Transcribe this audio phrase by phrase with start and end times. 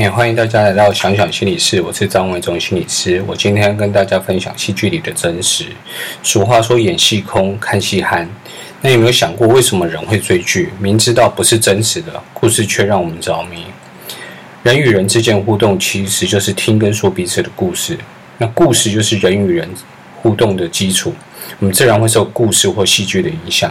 [0.00, 3.22] 也欢迎大家来到想想心理室，我是张维忠心理师。
[3.26, 5.66] 我今天跟大家分享戏剧里的真实。
[6.22, 8.26] 俗话说演戏空，看戏憨。
[8.80, 10.70] 那有没有想过，为什么人会追剧？
[10.78, 13.66] 明知道不是真实的故事，却让我们着迷。
[14.62, 17.98] 人与人之间互动，其实就是听跟说彼此的故事。
[18.38, 19.68] 那故事就是人与人
[20.22, 21.12] 互动的基础，
[21.58, 23.70] 我们自然会受故事或戏剧的影响。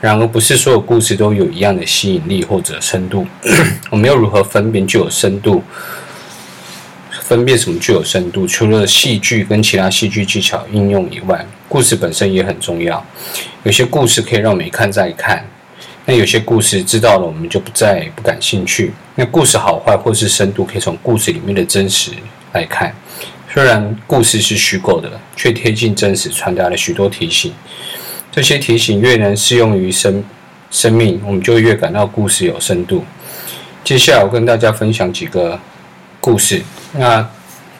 [0.00, 3.26] 然而，不是所有故事都有一样的吸引力或者深度。
[3.90, 5.62] 我们要如何分辨具有深度？
[7.20, 8.46] 分辨什么具有深度？
[8.46, 13.04] 除了戏剧跟其他戏剧技巧应用以外，故事本身也很重要。
[13.64, 15.44] 有些故事可以让我们一看再看，
[16.06, 18.92] 那有些故事知道了我们就不再不感兴趣。
[19.16, 22.12] 那故事好坏或是深度，可以从故事里面的真实
[22.52, 22.94] 来看。
[23.52, 27.52] 虽然故事是虚构的，却贴近真实，传达了许多提醒。
[28.30, 30.22] 这些提醒越能适用于生
[30.70, 33.04] 生命，我们就越感到故事有深度。
[33.82, 35.58] 接下来我跟大家分享几个
[36.20, 36.62] 故事。
[36.92, 37.26] 那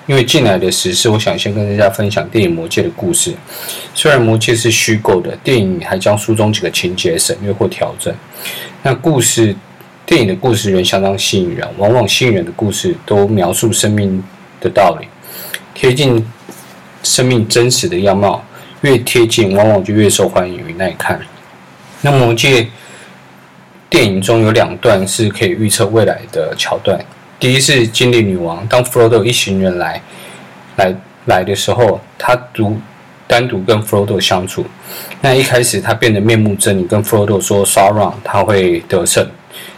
[0.07, 3.35] 因为近来的时事，我想先跟大家分享电影《魔戒》的故事。
[3.95, 8.15] 虽然《魔戒》是虚构的，电影还将书中几个情节省略或调整。
[8.83, 9.55] 那故事，
[10.07, 14.24] 电影的故事仍相当吸引人，往往吸引人的故事都描述生命
[14.62, 15.07] 的道理。
[15.74, 16.27] 贴近
[17.02, 18.43] 生命真实的样貌，
[18.82, 21.21] 越贴近，往往就越受欢迎与耐看。
[22.01, 22.62] 那《魔戒》
[23.90, 26.99] 电影中有两段是可以预测未来的桥段。
[27.40, 30.01] 第一是精灵女王，当弗罗多一行人来
[30.76, 30.95] 来
[31.26, 32.79] 来的时候，他独
[33.26, 34.65] 单独跟弗罗多相处。
[35.21, 39.29] 那一开始他变得面目狰狞，跟弗罗多说 Sauron 他会得胜。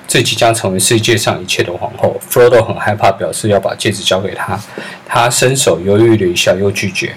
[0.06, 2.20] 自己将成为世界上一切的皇后。
[2.20, 4.58] 弗罗多很害怕，表示要把戒指交给他。
[5.06, 7.14] 他伸手犹豫了一下，又拒绝。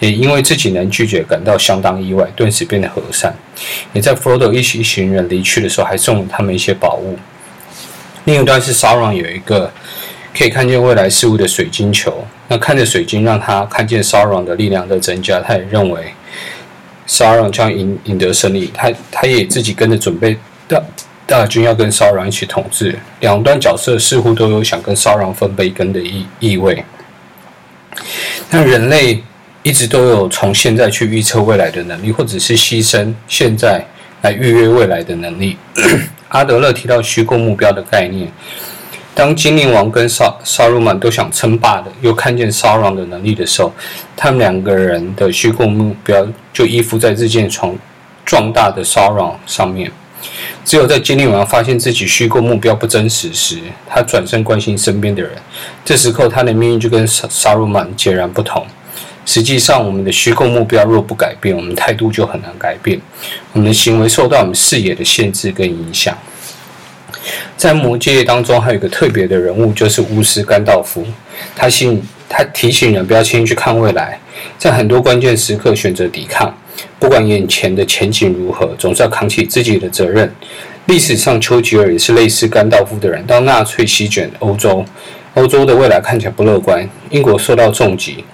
[0.00, 3.34] 也因为自己能拒绝，感到相当意外，顿时变得和善。
[3.92, 7.18] 也在弗罗多一起一行人离去的时候，还送了他们一些宝物。
[8.24, 9.72] 另一段是烧朗有一个
[10.36, 12.24] 可以看见未来事物的水晶球。
[12.48, 15.40] 那看着水晶，让他看见烧朗的力量在增加。
[15.40, 16.14] 他也认为
[17.06, 18.70] 烧朗将赢赢得胜利。
[18.74, 20.36] 他他也自己跟着准备
[20.66, 20.82] 大。
[21.26, 26.82] 大军要跟 Sauron 一起统治，两端角色似乎都有想跟 Sauron 分杯羹的意意味。
[28.48, 29.22] 那人类
[29.62, 33.84] 一直都有从现在去预测未来的能力，或者是牺牲现在
[34.22, 35.56] 来预约未来的能力。
[36.28, 38.30] 阿德勒提到虚构目标的概念，
[39.14, 43.72] 当精灵王跟烧烧鲁曼都想称霸的，又看见沙狼的能力的时候，
[44.16, 47.74] 他们两个人的虚构目标就依附在日渐壮
[48.24, 49.90] 壮大的烧狼上面。
[50.64, 53.58] 只有在精灵王发现自己虚构目标不真实时，
[53.88, 55.32] 他转身关心身边的人。
[55.84, 58.66] 这时候，他的命运就跟沙沙鲁曼截然不同。
[59.28, 62.98] 实际上，我们的虚构目标若不改变，我们态度就很难改变。
[63.52, 66.16] 我们的行为受到我们视野的限制跟影响。
[67.54, 71.06] 在魔戒当中，还有一个特别的人物，就是巫师甘道夫。
[71.54, 74.18] 他信，他提醒人不要轻易去看未来，
[74.56, 76.56] 在很多关键时刻选择抵抗。
[76.98, 80.32] 不管眼前的前景如何，总是要扛起自己的责任。
[80.86, 83.22] 历史上，丘吉尔也是类似甘道夫的人。
[83.26, 84.82] 当纳粹席卷欧洲，
[85.34, 88.24] 欧洲的未来看起来不乐观，英国受到重击，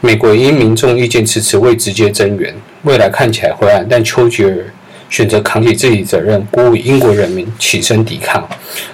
[0.00, 3.84] 美国因民众意见迟迟未直接增援，未来看起来灰暗。
[3.90, 4.72] 但丘吉尔
[5.10, 8.48] 选择扛起自己责任，鼓舞英国人民起身抵抗，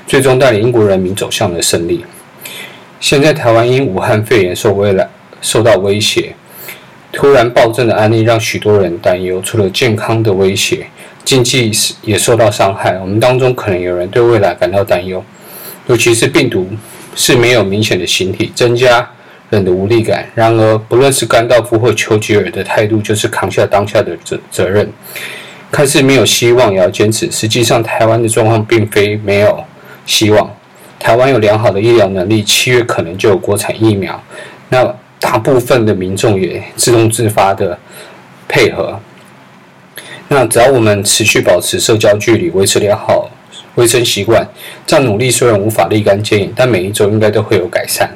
[0.06, 2.02] 最终带领英国人民走向了胜利。
[3.00, 5.06] 现在，台湾因武汉肺炎受未来
[5.42, 6.34] 受到威胁。
[7.12, 10.86] 突然暴增的案例让许多人担忧，除了健康的威胁，
[11.22, 11.70] 经济
[12.00, 12.98] 也受到伤害。
[12.98, 15.22] 我们当中可能有人对未来感到担忧，
[15.86, 16.66] 尤其是病毒
[17.14, 19.08] 是没有明显的形体，增加
[19.54, 20.26] 人的无力感。
[20.34, 24.86] 然而，不论是甘道夫或丘吉尔的态度，就是扛下当下的责责任。
[25.70, 27.30] 看似没有希望，也要坚持。
[27.30, 29.64] 实际上，台湾的状况并非没有
[30.04, 30.50] 希望。
[30.98, 34.22] 台湾有良好的医疗能力，七月可能就有国产疫苗。
[34.68, 34.94] 那。
[35.20, 37.78] 大部分的民众也自动自发的
[38.46, 39.00] 配合。
[40.28, 43.30] 那只要我们持续保持社交距离，维持良好
[43.76, 44.46] 卫生习惯，
[44.86, 48.10] 这样努力虽然无法立竿见影，但每一周应该都会有改善。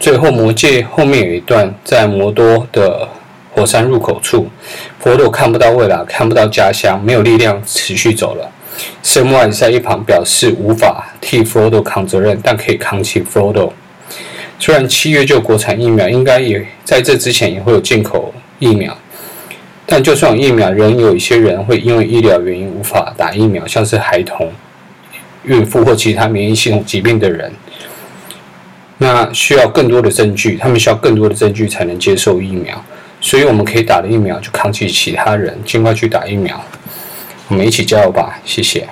[0.00, 3.06] 最后，魔戒后面有一段，在摩多的
[3.52, 4.48] 火山入口处，
[4.98, 8.50] 佛罗看不到未来，看不到家乡，没有力量持续走了。
[9.02, 13.70] 圣莫艾在一旁表示无法替佛罗扛责任，但可以扛起佛罗。
[14.58, 18.96] 虽然七月就国产疫苗，应该也在这之前也会有进口疫苗，
[19.84, 24.50] 但就算有疫苗，仍有一些人会因为医疗原因无法打疫苗，像是孩童、
[25.44, 27.52] 孕妇或其他免疫系统疾病的人，
[29.02, 32.84] 那需要更多的证据，他们需要更多的证据才能接受疫苗，
[33.18, 36.62] 所以我们可以打了疫苗就抗拒其他人，尽快去打疫苗，
[37.48, 38.86] 我们一起加油吧，谢谢。